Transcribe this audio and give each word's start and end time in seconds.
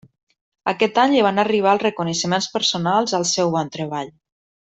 Aquest 0.71 0.95
any 1.01 1.11
li 1.15 1.19
van 1.27 1.41
arribar 1.43 1.75
els 1.77 1.83
reconeixements 1.85 2.49
personals 2.55 3.15
al 3.19 3.27
seu 3.35 3.53
bon 3.59 3.71
treball. 3.77 4.13